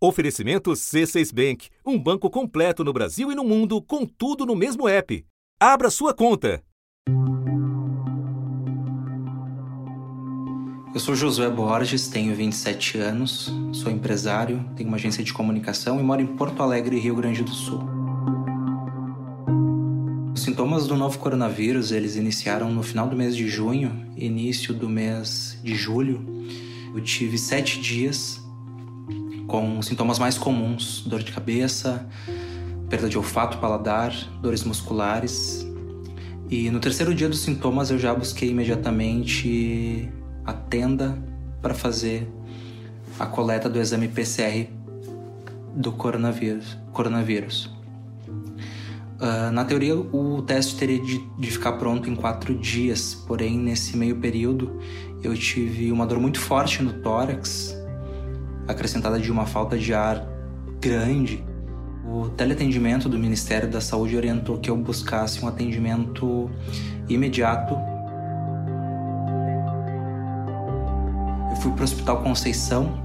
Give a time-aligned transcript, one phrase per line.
[0.00, 4.86] Oferecimento C6 Bank, um banco completo no Brasil e no mundo, com tudo no mesmo
[4.88, 5.26] app.
[5.58, 6.62] Abra sua conta.
[10.94, 16.02] Eu sou Josué Borges, tenho 27 anos, sou empresário, tenho uma agência de comunicação e
[16.04, 17.82] moro em Porto Alegre, Rio Grande do Sul.
[20.32, 24.88] Os sintomas do novo coronavírus, eles iniciaram no final do mês de junho, início do
[24.88, 26.24] mês de julho.
[26.94, 28.40] Eu tive sete dias
[29.48, 32.06] com sintomas mais comuns: dor de cabeça,
[32.88, 35.66] perda de olfato, paladar, dores musculares.
[36.48, 40.08] E no terceiro dia dos sintomas eu já busquei imediatamente
[40.44, 41.18] a tenda
[41.60, 42.30] para fazer
[43.18, 44.68] a coleta do exame PCR
[45.74, 46.78] do coronavírus.
[46.92, 47.70] coronavírus.
[49.20, 53.96] Uh, na teoria, o teste teria de, de, ficar pronto em quatro dias, porém, nesse
[53.96, 54.78] meio período,
[55.24, 57.77] eu tive uma dor muito forte no tórax,
[58.68, 60.24] acrescentada de uma falta de ar
[60.80, 61.42] grande,
[62.04, 66.50] o teleatendimento do Ministério da Saúde orientou que eu buscasse um atendimento
[67.08, 67.74] imediato.
[71.50, 73.02] Eu fui para o Hospital Conceição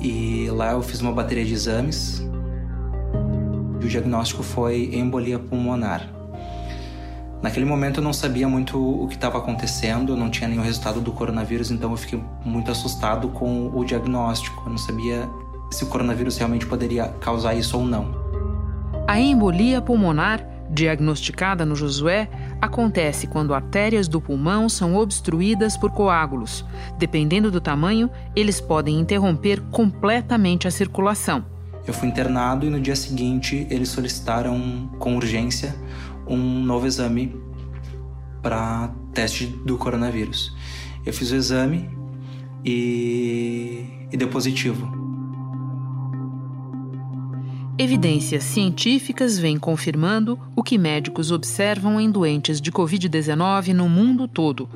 [0.00, 2.22] e lá eu fiz uma bateria de exames.
[3.80, 6.23] E o diagnóstico foi embolia pulmonar.
[7.44, 11.12] Naquele momento eu não sabia muito o que estava acontecendo, não tinha nenhum resultado do
[11.12, 14.62] coronavírus, então eu fiquei muito assustado com o diagnóstico.
[14.64, 15.28] Eu não sabia
[15.70, 18.14] se o coronavírus realmente poderia causar isso ou não.
[19.06, 22.30] A embolia pulmonar, diagnosticada no Josué,
[22.62, 26.64] acontece quando artérias do pulmão são obstruídas por coágulos.
[26.98, 31.44] Dependendo do tamanho, eles podem interromper completamente a circulação.
[31.86, 35.74] Eu fui internado e no dia seguinte eles solicitaram com urgência
[36.26, 37.34] um novo exame
[38.42, 40.54] para teste do coronavírus.
[41.04, 41.88] Eu fiz o exame
[42.64, 45.04] e, e deu positivo.
[47.76, 54.68] Evidências científicas vêm confirmando o que médicos observam em doentes de Covid-19 no mundo todo.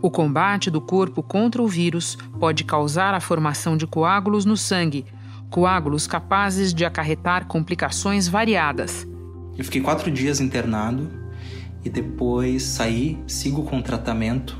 [0.00, 5.04] O combate do corpo contra o vírus pode causar a formação de coágulos no sangue,
[5.50, 9.06] coágulos capazes de acarretar complicações variadas.
[9.56, 11.08] Eu fiquei quatro dias internado
[11.84, 14.58] e depois saí, sigo com tratamento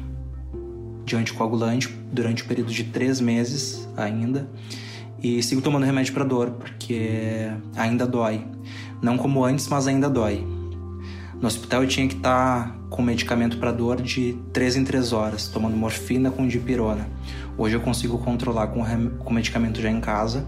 [1.05, 4.49] de anticoagulante durante o período de três meses ainda
[5.22, 8.47] e sigo tomando remédio para dor porque ainda dói.
[9.03, 10.47] Não como antes, mas ainda dói.
[11.41, 15.12] No hospital eu tinha que estar tá com medicamento para dor de 3 em 3
[15.12, 17.09] horas, tomando morfina com dipirona.
[17.59, 18.82] Hoje eu consigo controlar com,
[19.19, 20.47] com medicamento já em casa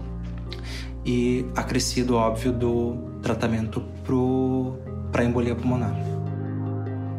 [1.07, 3.81] e acrescido, óbvio, do tratamento
[5.09, 5.95] para embolia pulmonar.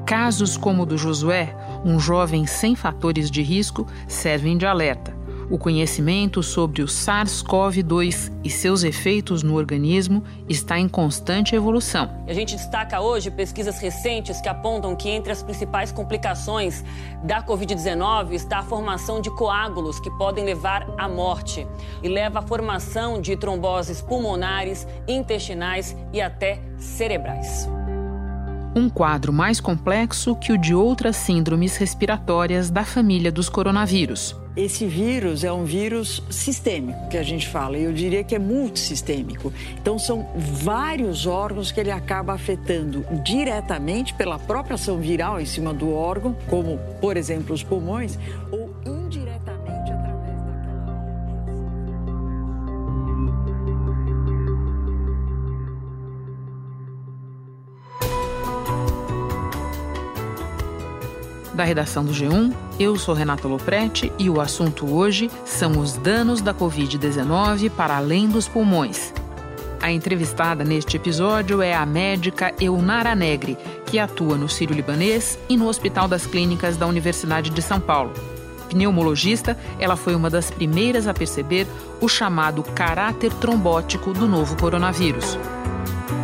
[0.07, 5.18] Casos como o do Josué, um jovem sem fatores de risco, servem de alerta.
[5.51, 12.11] O conhecimento sobre o SARS-CoV-2 e seus efeitos no organismo está em constante evolução.
[12.27, 16.85] A gente destaca hoje pesquisas recentes que apontam que entre as principais complicações
[17.25, 21.67] da Covid-19 está a formação de coágulos que podem levar à morte
[22.03, 27.78] e leva à formação de tromboses pulmonares, intestinais e até cerebrais.
[28.79, 34.37] Um quadro mais complexo que o de outras síndromes respiratórias da família dos coronavírus.
[34.57, 38.39] Esse vírus é um vírus sistêmico, que a gente fala, e eu diria que é
[38.39, 39.53] multissistêmico.
[39.81, 45.75] Então, são vários órgãos que ele acaba afetando diretamente pela própria ação viral em cima
[45.75, 48.17] do órgão, como, por exemplo, os pulmões,
[48.53, 48.68] ou
[61.59, 62.55] da redação do G1.
[62.79, 68.29] Eu sou Renata Loprete e o assunto hoje são os danos da Covid-19 para além
[68.29, 69.13] dos pulmões.
[69.83, 75.67] A entrevistada neste episódio é a médica Eunara Negri, que atua no Sírio-Libanês e no
[75.67, 78.13] Hospital das Clínicas da Universidade de São Paulo.
[78.69, 81.67] Pneumologista, ela foi uma das primeiras a perceber
[82.01, 85.37] o chamado caráter trombótico do novo coronavírus.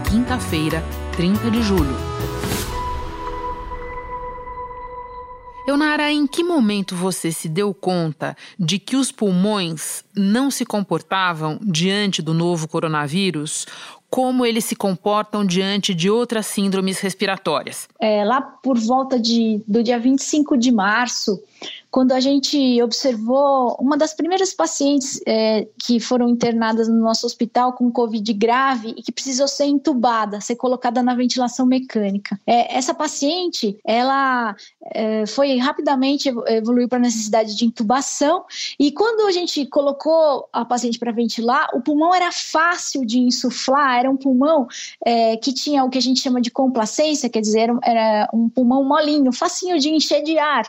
[0.09, 0.85] Quinta-feira,
[1.17, 1.97] 30 de julho.
[5.67, 11.59] Eunara, em que momento você se deu conta de que os pulmões não se comportavam
[11.63, 13.67] diante do novo coronavírus
[14.11, 17.89] como eles se comportam diante de outras síndromes respiratórias?
[17.99, 21.43] É, lá por volta de, do dia 25 de março,
[21.95, 27.73] quando a gente observou uma das primeiras pacientes é, que foram internadas no nosso hospital
[27.73, 32.37] com Covid grave e que precisou ser entubada, ser colocada na ventilação mecânica.
[32.45, 34.57] É, essa paciente, ela
[34.93, 38.45] é, foi rapidamente evoluiu para necessidade de intubação
[38.77, 44.01] e quando a gente colocou a paciente para ventilar, o pulmão era fácil de insuflar,
[44.01, 44.67] era um pulmão
[45.07, 48.83] é, que tinha o que a gente chama de complacência, quer dizer, era um pulmão
[48.83, 50.69] molinho, facinho de encher de ar.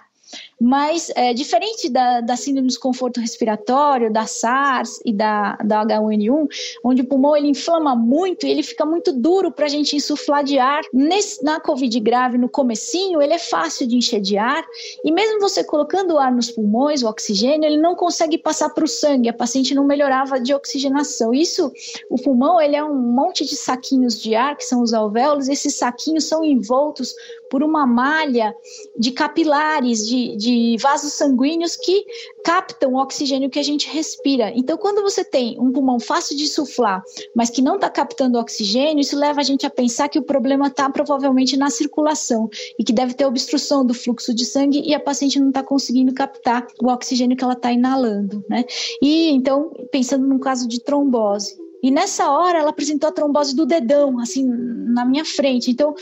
[0.60, 6.48] Mas, é, diferente da, da síndrome de desconforto respiratório, da SARS e da, da H1N1,
[6.84, 10.44] onde o pulmão ele inflama muito e ele fica muito duro para a gente insuflar
[10.44, 14.66] de ar, Nesse, na Covid grave, no comecinho, ele é fácil de encher de ar
[15.04, 18.86] e mesmo você colocando o ar nos pulmões, o oxigênio, ele não consegue passar para
[18.86, 21.34] o sangue, a paciente não melhorava de oxigenação.
[21.34, 21.72] Isso,
[22.10, 25.76] o pulmão, ele é um monte de saquinhos de ar, que são os alvéolos, esses
[25.76, 27.14] saquinhos são envoltos
[27.50, 28.56] por uma malha
[28.98, 30.45] de capilares, de, de
[30.80, 32.06] vasos sanguíneos que
[32.44, 34.52] captam o oxigênio que a gente respira.
[34.56, 37.04] Então, quando você tem um pulmão fácil de suflar,
[37.36, 40.68] mas que não está captando oxigênio, isso leva a gente a pensar que o problema
[40.68, 45.00] está provavelmente na circulação e que deve ter obstrução do fluxo de sangue e a
[45.00, 48.64] paciente não está conseguindo captar o oxigênio que ela está inalando, né?
[49.02, 53.64] E então, pensando num caso de trombose, e nessa hora ela apresentou a trombose do
[53.64, 55.70] dedão, assim, na minha frente.
[55.70, 55.94] Então,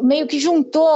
[0.00, 0.88] meio que juntou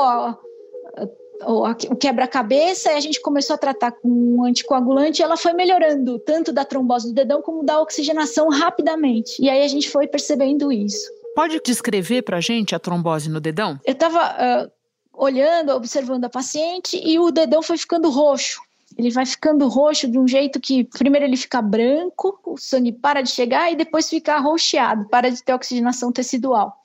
[1.47, 6.19] o quebra-cabeça e a gente começou a tratar com um anticoagulante e ela foi melhorando,
[6.19, 9.41] tanto da trombose do dedão como da oxigenação rapidamente.
[9.43, 11.11] E aí a gente foi percebendo isso.
[11.35, 13.79] Pode descrever para a gente a trombose no dedão?
[13.85, 14.71] Eu estava uh,
[15.13, 18.61] olhando, observando a paciente e o dedão foi ficando roxo
[18.97, 23.23] ele vai ficando roxo de um jeito que primeiro ele fica branco, o sangue para
[23.23, 26.77] de chegar e depois fica arroxeado, para de ter oxigenação tecidual.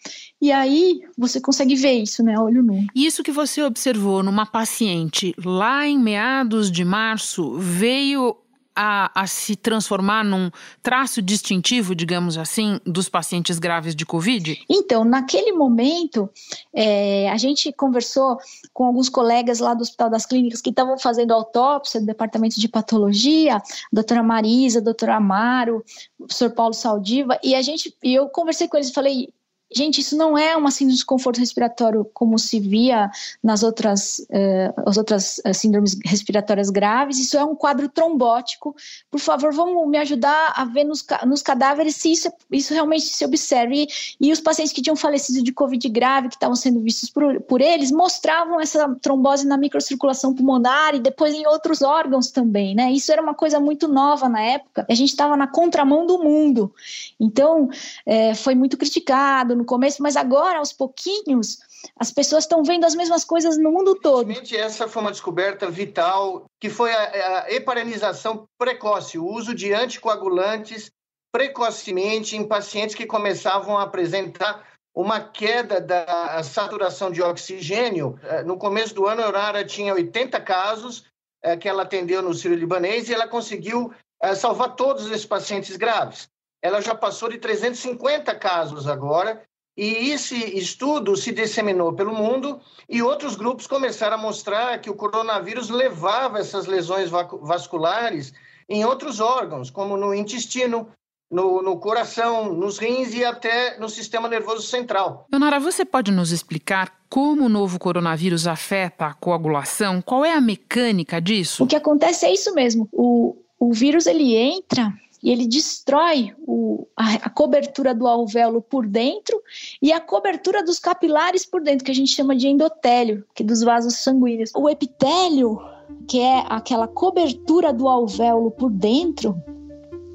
[0.42, 2.86] E aí você consegue ver isso, né, olho nu.
[2.94, 8.38] Isso que você observou numa paciente lá em meados de março veio
[8.76, 10.52] a, a, se transformar num
[10.84, 14.60] traço distintivo, digamos assim, dos pacientes graves de Covid?
[14.70, 16.30] Então, naquele momento,
[16.74, 18.38] é, a gente conversou
[18.74, 22.68] com alguns colegas lá do Hospital das Clínicas que estavam fazendo autópsia do departamento de
[22.68, 23.62] patologia, a
[23.92, 25.84] doutora Marisa, a doutora Amaro,
[26.20, 29.30] o professor Paulo Saldiva, e a gente, e eu conversei com eles e falei,
[29.74, 33.10] Gente, isso não é uma síndrome de desconforto respiratório como se via
[33.44, 38.76] nas outras, uh, as outras uh, síndromes respiratórias graves, isso é um quadro trombótico.
[39.10, 43.26] Por favor, vamos me ajudar a ver nos, nos cadáveres se isso, isso realmente se
[43.26, 43.88] observe.
[44.20, 47.42] E, e, os pacientes que tinham falecido de Covid grave, que estavam sendo vistos por,
[47.42, 52.92] por eles, mostravam essa trombose na microcirculação pulmonar e depois em outros órgãos também, né?
[52.92, 54.86] Isso era uma coisa muito nova na época.
[54.88, 56.72] A gente estava na contramão do mundo.
[57.20, 57.68] Então,
[58.06, 61.58] é, foi muito criticado no começo, mas agora, aos pouquinhos,
[62.00, 64.32] as pessoas estão vendo as mesmas coisas no mundo todo.
[64.54, 70.92] Essa foi uma descoberta vital, que foi a, a heparinização precoce, o uso de anticoagulantes
[71.36, 74.66] precocemente em pacientes que começavam a apresentar
[74.96, 78.18] uma queda da saturação de oxigênio.
[78.24, 81.04] Eh, no começo do ano, a Aurora tinha 80 casos
[81.44, 86.30] eh, que ela atendeu no Sírio-Libanês e ela conseguiu eh, salvar todos esses pacientes graves.
[86.66, 89.44] Ela já passou de 350 casos agora
[89.78, 92.60] e esse estudo se disseminou pelo mundo
[92.90, 98.34] e outros grupos começaram a mostrar que o coronavírus levava essas lesões vasculares
[98.68, 100.88] em outros órgãos, como no intestino,
[101.30, 105.28] no, no, coração, nos rins e até no sistema nervoso central.
[105.32, 110.02] Leonara, você pode nos explicar como o novo coronavírus afeta a coagulação?
[110.02, 111.64] Qual é a mecânica disso?
[111.64, 112.90] O que acontece é isso mesmo.
[112.92, 114.92] O, o vírus ele entra
[115.26, 119.42] e ele destrói o, a, a, cobertura do alvéolo por dentro
[119.82, 123.46] e a cobertura dos capilares por dentro, que a gente chama de endotélio, que é
[123.46, 124.52] dos vasos sanguíneos.
[124.56, 125.60] O epitélio,
[126.08, 129.36] que é aquela cobertura do alvéolo por dentro,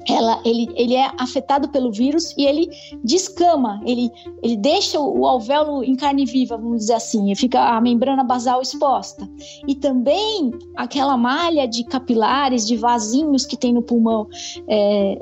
[0.07, 2.69] ela, ele, ele é afetado pelo vírus e ele
[3.03, 4.09] descama, ele,
[4.41, 9.29] ele deixa o alvéolo em carne viva, vamos dizer assim, fica a membrana basal exposta.
[9.67, 14.27] E também aquela malha de capilares, de vasinhos que tem no pulmão,
[14.67, 15.21] é,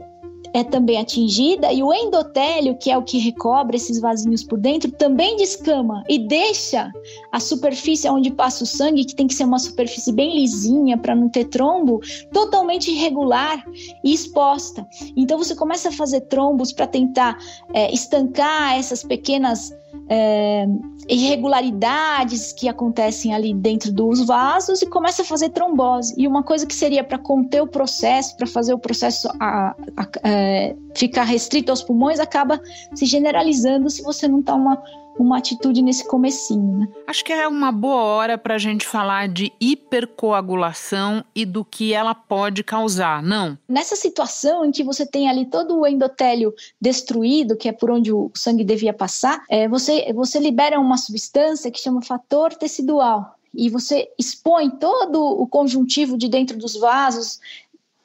[0.54, 4.92] é também atingida e o endotélio, que é o que recobre esses vasinhos por dentro,
[4.92, 6.92] também descama e deixa
[7.32, 11.16] a superfície onde passa o sangue, que tem que ser uma superfície bem lisinha para
[11.16, 12.00] não ter trombo,
[12.32, 13.64] totalmente irregular
[14.04, 14.88] e exposta.
[15.16, 17.38] Então você começa a fazer trombos para tentar
[17.74, 19.74] é, estancar essas pequenas
[20.08, 20.66] é,
[21.08, 26.14] irregularidades que acontecem ali dentro dos vasos e começa a fazer trombose.
[26.18, 30.04] E uma coisa que seria para conter o processo, para fazer o processo a, a,
[30.04, 32.60] a, é, ficar restrito aos pulmões, acaba
[32.94, 34.82] se generalizando se você não toma
[35.18, 36.80] uma atitude nesse comecinho.
[36.80, 36.88] Né?
[37.08, 41.94] Acho que é uma boa hora para a gente falar de hipercoagulação e do que
[41.94, 43.58] ela pode causar, não?
[43.68, 48.12] Nessa situação em que você tem ali todo o endotélio destruído, que é por onde
[48.14, 53.36] o sangue devia passar, é, você, você libera uma substância que chama fator tecidual.
[53.54, 57.40] E você expõe todo o conjuntivo de dentro dos vasos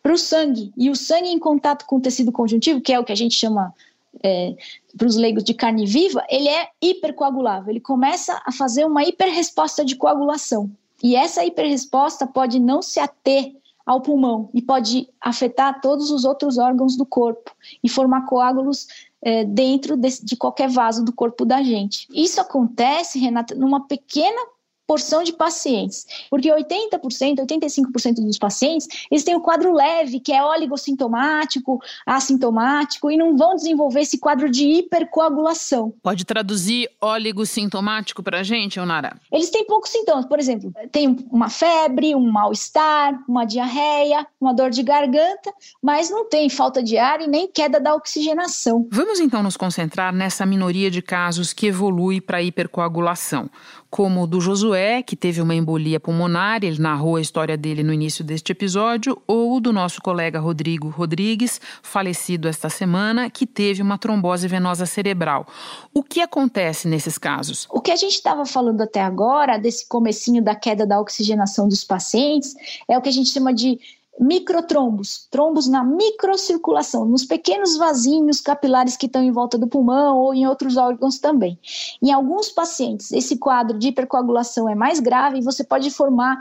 [0.03, 0.73] para o sangue.
[0.77, 3.35] E o sangue em contato com o tecido conjuntivo, que é o que a gente
[3.35, 3.73] chama
[4.23, 4.55] é,
[4.97, 7.71] para os leigos de carne viva, ele é hipercoagulável.
[7.71, 10.71] Ele começa a fazer uma hiperresposta de coagulação.
[11.03, 13.55] E essa hiperresposta pode não se ater
[13.85, 17.51] ao pulmão e pode afetar todos os outros órgãos do corpo
[17.83, 18.87] e formar coágulos
[19.21, 22.07] é, dentro de, de qualquer vaso do corpo da gente.
[22.13, 24.54] Isso acontece, Renata, numa pequena
[24.87, 30.45] porção de pacientes, porque 80%, 85% dos pacientes, eles têm o quadro leve, que é
[30.45, 35.95] oligossintomático, assintomático, e não vão desenvolver esse quadro de hipercoagulação.
[36.03, 39.19] Pode traduzir oligossintomático para a gente, Onara?
[39.33, 44.71] Eles têm poucos sintomas, por exemplo, tem uma febre, um mal-estar, uma diarreia, uma dor
[44.71, 48.87] de garganta, mas não tem falta de ar e nem queda da oxigenação.
[48.91, 53.51] Vamos então nos concentrar nessa minoria de casos que evolui para hipercoagulação
[53.95, 57.93] como o do Josué, que teve uma embolia pulmonar, ele narrou a história dele no
[57.93, 63.97] início deste episódio, ou do nosso colega Rodrigo Rodrigues, falecido esta semana, que teve uma
[63.97, 65.47] trombose venosa cerebral.
[65.95, 67.69] O que acontece nesses casos?
[67.71, 71.85] O que a gente estava falando até agora, desse comecinho da queda da oxigenação dos
[71.85, 72.53] pacientes,
[72.89, 73.79] é o que a gente chama de
[74.19, 80.35] microtrombos, trombos na microcirculação, nos pequenos vasinhos capilares que estão em volta do pulmão ou
[80.35, 81.59] em outros órgãos também.
[82.03, 86.41] Em alguns pacientes, esse quadro de hipercoagulação é mais grave e você pode formar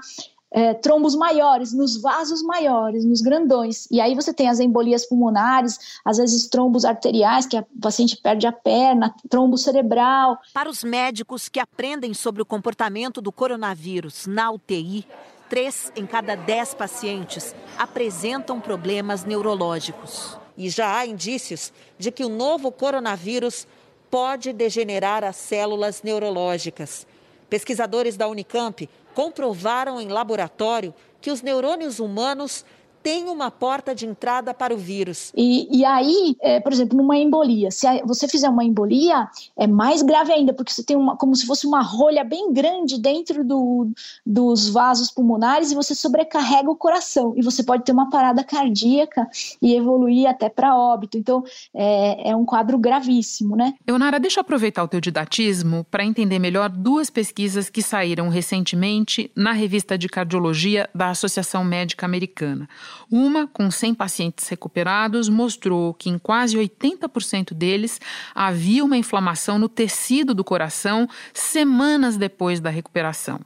[0.53, 3.87] é, trombos maiores, nos vasos maiores, nos grandões.
[3.89, 8.45] E aí você tem as embolias pulmonares, às vezes trombos arteriais, que a paciente perde
[8.45, 10.37] a perna, trombo cerebral.
[10.53, 15.05] Para os médicos que aprendem sobre o comportamento do coronavírus na UTI,
[15.49, 20.37] três em cada dez pacientes apresentam problemas neurológicos.
[20.57, 23.67] E já há indícios de que o novo coronavírus
[24.09, 27.07] pode degenerar as células neurológicas.
[27.49, 32.65] Pesquisadores da Unicamp comprovaram em laboratório que os neurônios humanos
[33.03, 35.31] tem uma porta de entrada para o vírus.
[35.35, 40.01] E, e aí, é, por exemplo, numa embolia, se você fizer uma embolia, é mais
[40.01, 43.91] grave ainda, porque você tem uma, como se fosse uma rolha bem grande dentro do,
[44.25, 47.33] dos vasos pulmonares e você sobrecarrega o coração.
[47.35, 49.27] E você pode ter uma parada cardíaca
[49.61, 51.17] e evoluir até para óbito.
[51.17, 51.43] Então,
[51.73, 53.73] é, é um quadro gravíssimo, né?
[53.85, 59.29] Eunara, deixa eu aproveitar o teu didatismo para entender melhor duas pesquisas que saíram recentemente
[59.35, 62.69] na revista de cardiologia da Associação Médica Americana.
[63.11, 67.99] Uma, com 100 pacientes recuperados, mostrou que em quase 80% deles
[68.33, 73.39] havia uma inflamação no tecido do coração semanas depois da recuperação.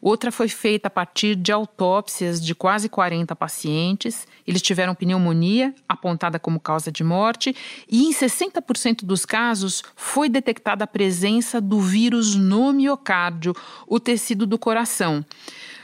[0.00, 4.26] Outra foi feita a partir de autópsias de quase 40 pacientes.
[4.46, 7.54] Eles tiveram pneumonia, apontada como causa de morte,
[7.88, 13.54] e em 60% dos casos foi detectada a presença do vírus no miocárdio,
[13.86, 15.24] o tecido do coração.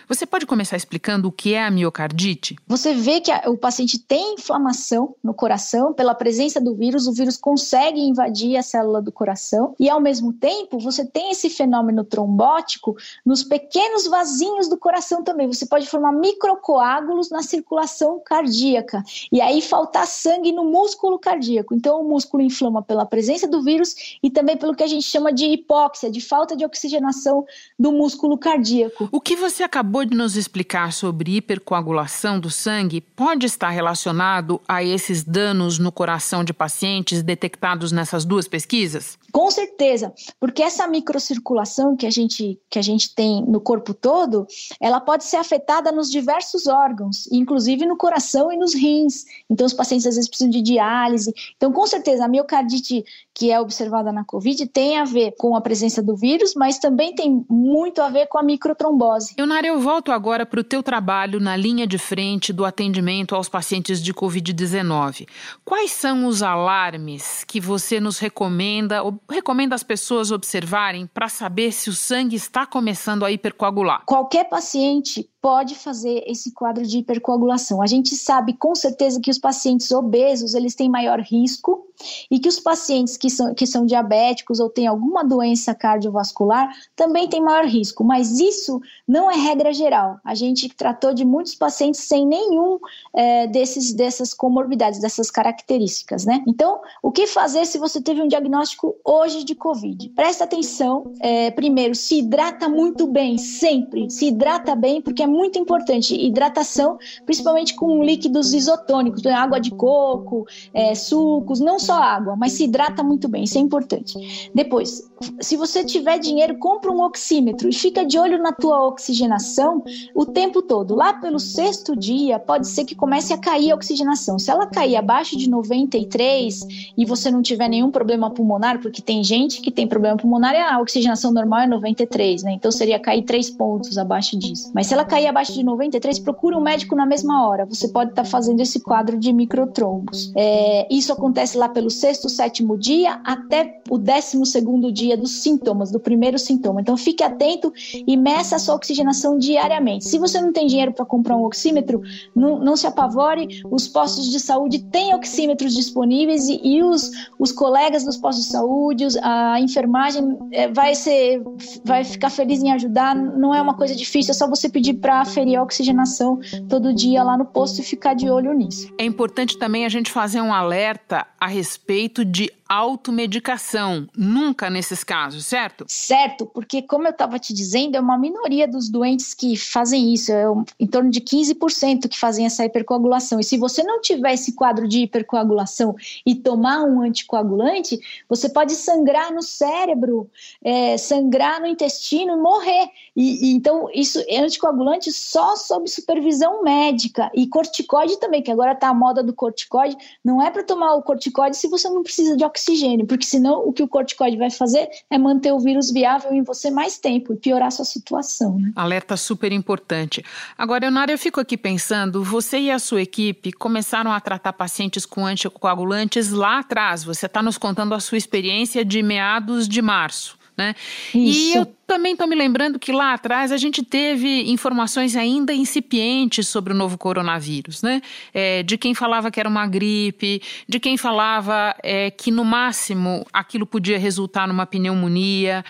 [0.06, 2.56] Você pode começar explicando o que é a miocardite?
[2.66, 7.12] Você vê que a, o paciente tem inflamação no coração pela presença do vírus, o
[7.12, 12.04] vírus consegue invadir a célula do coração e ao mesmo tempo você tem esse fenômeno
[12.04, 12.94] trombótico
[13.24, 15.46] nos pequenos vasinhos do coração também.
[15.46, 21.74] Você pode formar microcoágulos na circulação cardíaca e aí faltar sangue no músculo cardíaco.
[21.74, 25.32] Então o músculo inflama pela presença do vírus e também pelo que a gente chama
[25.32, 27.46] de hipóxia, de falta de oxigenação
[27.78, 29.08] do músculo cardíaco.
[29.10, 34.60] O que você acabou acabou de nos explicar sobre hipercoagulação do sangue pode estar relacionado
[34.66, 39.16] a esses danos no coração de pacientes detectados nessas duas pesquisas?
[39.30, 44.48] Com certeza, porque essa microcirculação que a gente, que a gente tem no corpo todo,
[44.80, 49.24] ela pode ser afetada nos diversos órgãos, inclusive no coração e nos rins.
[49.48, 51.32] Então, os pacientes às vezes precisam de diálise.
[51.56, 55.60] Então, com certeza, a miocardite que é observada na COVID tem a ver com a
[55.60, 59.34] presença do vírus, mas também tem muito a ver com a microtrombose.
[59.36, 63.48] Eunara, eu volto agora para o teu trabalho na linha de frente do atendimento aos
[63.48, 65.26] pacientes de Covid-19.
[65.64, 71.72] Quais são os alarmes que você nos recomenda, ou recomenda as pessoas observarem para saber
[71.72, 74.02] se o sangue está começando a hipercoagular?
[74.06, 77.82] Qualquer paciente pode fazer esse quadro de hipercoagulação.
[77.82, 81.86] A gente sabe com certeza que os pacientes obesos, eles têm maior risco
[82.30, 87.28] e que os pacientes que são, que são diabéticos ou têm alguma doença cardiovascular também
[87.28, 90.18] têm maior risco, mas isso não é regra geral.
[90.24, 92.78] A gente tratou de muitos pacientes sem nenhum
[93.14, 96.42] é, desses, dessas comorbidades, dessas características, né?
[96.48, 100.08] Então, o que fazer se você teve um diagnóstico hoje de Covid?
[100.10, 105.58] Presta atenção, é, primeiro, se hidrata muito bem, sempre, se hidrata bem, porque é muito
[105.58, 106.14] importante.
[106.14, 109.32] Hidratação, principalmente com líquidos isotônicos, né?
[109.32, 113.60] água de coco, é, sucos, não só água, mas se hidrata muito bem, isso é
[113.60, 114.50] importante.
[114.54, 115.10] Depois,
[115.40, 119.82] se você tiver dinheiro, compra um oxímetro e fica de olho na tua oxigenação
[120.14, 120.94] o tempo todo.
[120.94, 124.38] Lá pelo sexto dia, pode ser que comece a cair a oxigenação.
[124.38, 129.22] Se ela cair abaixo de 93 e você não tiver nenhum problema pulmonar, porque tem
[129.22, 132.52] gente que tem problema pulmonar e a oxigenação normal é 93, né?
[132.52, 134.70] Então seria cair 3 pontos abaixo disso.
[134.74, 137.64] Mas se ela cair abaixo de 93, procura um médico na mesma hora.
[137.66, 140.32] Você pode estar tá fazendo esse quadro de microtrombos.
[140.36, 145.90] É, isso acontece lá pelo sexto, sétimo dia até o décimo segundo dia dos sintomas,
[145.90, 146.80] do primeiro sintoma.
[146.80, 150.06] Então fique atento e meça a sua oxigenação diariamente.
[150.06, 152.02] Se você não tem dinheiro para comprar um oxímetro,
[152.34, 157.52] não, não, se apavore, os postos de saúde têm oxímetros disponíveis e, e os, os
[157.52, 161.42] colegas dos postos de saúde, a enfermagem é, vai ser,
[161.84, 163.14] vai ficar feliz em ajudar.
[163.14, 167.22] Não é uma coisa difícil, é só você pedir para aferir a oxigenação todo dia
[167.22, 168.92] lá no posto e ficar de olho nisso.
[168.98, 175.46] É importante também a gente fazer um alerta a respeito de automedicação, nunca nesses casos,
[175.46, 175.84] certo?
[175.88, 180.32] Certo, porque como eu estava te dizendo, é uma minoria dos doentes que fazem isso,
[180.32, 180.44] é
[180.80, 183.38] em torno de 15% que fazem essa hipercoagulação.
[183.38, 185.94] E se você não tiver esse quadro de hipercoagulação
[186.26, 190.28] e tomar um anticoagulante, você pode sangrar no cérebro,
[190.62, 192.88] é, sangrar no intestino, morrer.
[193.14, 198.72] E, e, então isso é anticoagulante só sob supervisão médica e corticoide também, que agora
[198.72, 199.96] está a moda do corticoide.
[200.24, 202.63] Não é para tomar o corticoide se você não precisa de oxigênio,
[203.06, 206.70] porque senão o que o corticoide vai fazer é manter o vírus viável em você
[206.70, 208.58] mais tempo e piorar sua situação.
[208.58, 208.72] Né?
[208.74, 210.24] Alerta super importante.
[210.56, 215.04] Agora, Leonardo, eu fico aqui pensando, você e a sua equipe começaram a tratar pacientes
[215.06, 217.04] com anticoagulantes lá atrás.
[217.04, 220.38] Você está nos contando a sua experiência de meados de março.
[220.56, 220.74] Né?
[221.12, 226.46] E eu também estou me lembrando que lá atrás a gente teve informações ainda incipientes
[226.46, 228.00] sobre o novo coronavírus, né?
[228.32, 233.26] É, de quem falava que era uma gripe, de quem falava é, que no máximo
[233.32, 235.64] aquilo podia resultar numa pneumonia.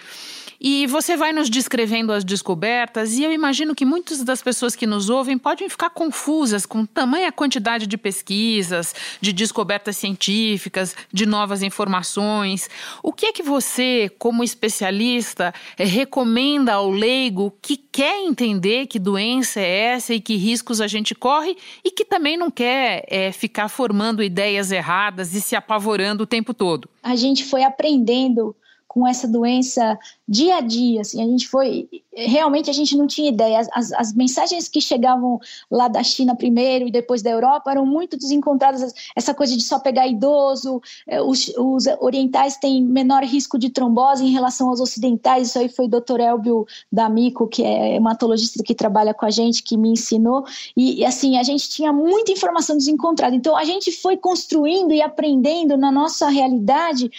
[0.66, 4.86] E você vai nos descrevendo as descobertas, e eu imagino que muitas das pessoas que
[4.86, 11.62] nos ouvem podem ficar confusas com tamanha quantidade de pesquisas, de descobertas científicas, de novas
[11.62, 12.70] informações.
[13.02, 18.98] O que é que você, como especialista, eh, recomenda ao leigo que quer entender que
[18.98, 23.30] doença é essa e que riscos a gente corre e que também não quer é,
[23.32, 26.88] ficar formando ideias erradas e se apavorando o tempo todo?
[27.02, 28.56] A gente foi aprendendo
[28.94, 33.28] com essa doença dia a dia, assim, a gente foi, realmente a gente não tinha
[33.28, 35.38] ideia, as, as, mensagens que chegavam
[35.70, 39.78] lá da China primeiro e depois da Europa eram muito desencontradas, essa coisa de só
[39.78, 45.48] pegar idoso, eh, os, os orientais têm menor risco de trombose em relação aos ocidentais,
[45.48, 46.20] isso aí foi o Dr.
[46.20, 51.04] Elbio D'Amico, que é hematologista que trabalha com a gente, que me ensinou, e, e
[51.04, 55.92] assim, a gente tinha muita informação desencontrada, então a gente foi construindo e aprendendo na
[55.92, 57.10] nossa realidade,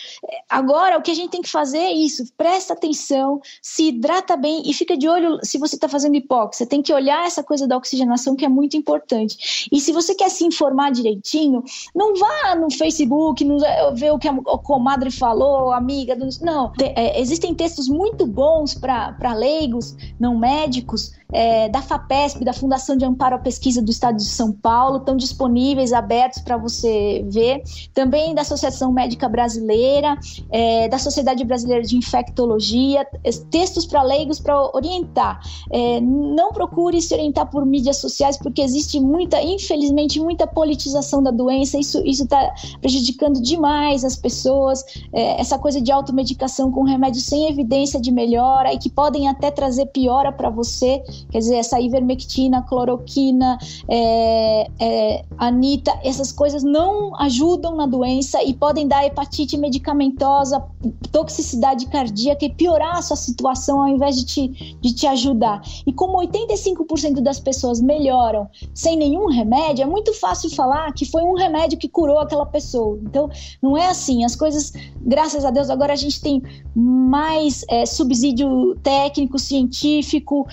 [0.50, 4.38] agora o que a gente tem que fazer é isso, presta atenção atenção, se hidrata
[4.38, 6.66] bem e fica de olho se você está fazendo hipóxia.
[6.66, 9.68] Tem que olhar essa coisa da oxigenação que é muito importante.
[9.72, 13.58] E se você quer se informar direitinho, não vá no Facebook, não
[13.94, 16.18] ver o que a comadre falou, amiga.
[16.42, 22.96] Não, é, existem textos muito bons para leigos, não médicos, é, da FAPESP, da Fundação
[22.96, 27.62] de Amparo à Pesquisa do Estado de São Paulo, estão disponíveis, abertos para você ver.
[27.94, 30.18] Também da Associação Médica Brasileira,
[30.50, 33.06] é, da Sociedade Brasileira de Infectologia,
[33.52, 35.42] textos para leigos para orientar.
[35.72, 41.32] É, não procure se orientar por mídias sociais, porque existe muita, infelizmente, muita politização da
[41.32, 41.78] doença.
[41.78, 44.84] Isso está prejudicando demais as pessoas.
[45.12, 49.52] É, essa coisa de automedicação com remédios sem evidência de melhora e que podem até
[49.52, 51.04] trazer piora para você.
[51.30, 53.58] Quer dizer, essa ivermectina, cloroquina,
[53.90, 60.64] é, é, anita, essas coisas não ajudam na doença e podem dar hepatite medicamentosa,
[61.12, 65.62] toxicidade cardíaca e piorar a sua situação ao invés de te, de te ajudar.
[65.86, 71.24] E como 85% das pessoas melhoram sem nenhum remédio, é muito fácil falar que foi
[71.24, 73.00] um remédio que curou aquela pessoa.
[73.04, 73.30] Então,
[73.62, 74.24] não é assim.
[74.24, 76.42] As coisas graças a Deus, agora a gente tem
[76.76, 80.48] mais é, subsídio técnico, científico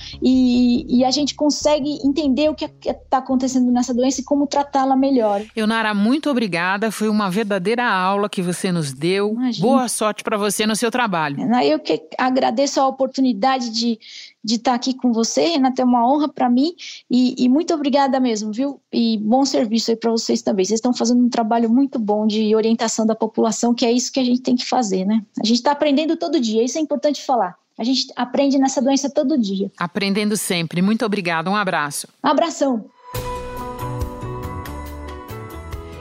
[0.52, 4.94] e, e, a gente consegue entender o que está acontecendo nessa doença e como tratá-la
[4.94, 5.42] melhor.
[5.56, 6.90] Eunara, muito obrigada.
[6.90, 9.32] Foi uma verdadeira aula que você nos deu.
[9.32, 9.66] Imagina.
[9.66, 11.38] Boa sorte para você no seu trabalho.
[11.64, 13.98] Eu que agradeço a oportunidade de
[14.44, 16.74] de estar aqui com você, Renata, é uma honra para mim
[17.08, 18.80] e, e, muito obrigada mesmo, viu?
[18.92, 20.64] E bom serviço aí para vocês também.
[20.64, 24.18] Vocês estão fazendo um trabalho muito bom de orientação da população, que é isso que
[24.18, 25.24] a gente tem que fazer, né?
[25.40, 27.56] A gente está aprendendo todo dia, isso é importante falar.
[27.78, 29.70] A gente aprende nessa doença todo dia.
[29.78, 30.82] Aprendendo sempre.
[30.82, 31.50] Muito obrigada.
[31.50, 32.06] Um abraço.
[32.22, 32.84] Um abração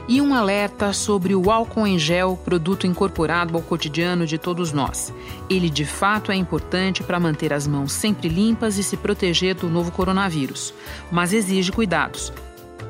[0.08, 5.10] e um alerta sobre o álcool em gel, produto incorporado ao cotidiano de todos nós.
[5.48, 9.70] Ele de fato é importante para manter as mãos sempre limpas e se proteger do
[9.70, 10.74] novo coronavírus,
[11.10, 12.30] mas exige cuidados.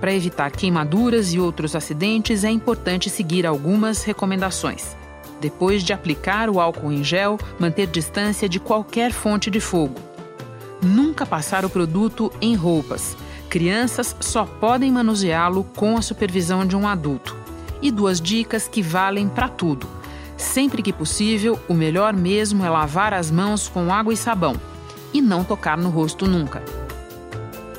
[0.00, 4.96] Para evitar queimaduras e outros acidentes, é importante seguir algumas recomendações.
[5.42, 10.00] Depois de aplicar o álcool em gel, manter distância de qualquer fonte de fogo.
[10.80, 13.14] Nunca passar o produto em roupas
[13.52, 17.36] Crianças só podem manuseá-lo com a supervisão de um adulto.
[17.82, 19.86] E duas dicas que valem para tudo.
[20.38, 24.56] Sempre que possível, o melhor mesmo é lavar as mãos com água e sabão
[25.12, 26.62] e não tocar no rosto nunca.